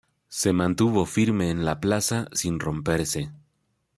Se 0.29 0.51
mantuvo 0.51 1.05
firme 1.05 1.51
en 1.51 1.63
la 1.63 1.79
plaza 1.79 2.27
sin 2.33 2.59
romperse. 2.59 3.31